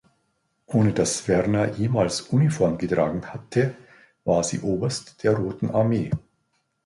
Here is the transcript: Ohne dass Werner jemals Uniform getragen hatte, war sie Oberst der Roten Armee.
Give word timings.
Ohne 0.65 0.93
dass 0.93 1.27
Werner 1.27 1.73
jemals 1.73 2.21
Uniform 2.21 2.79
getragen 2.79 3.23
hatte, 3.27 3.75
war 4.25 4.43
sie 4.43 4.59
Oberst 4.61 5.23
der 5.23 5.35
Roten 5.35 5.69
Armee. 5.69 6.09